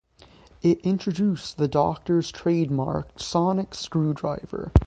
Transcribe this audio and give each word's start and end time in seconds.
It 0.63 0.79
introduced 0.79 1.57
the 1.57 1.67
Doctor's 1.67 2.31
trademark 2.31 3.19
sonic 3.19 3.75
screwdriver. 3.75 4.71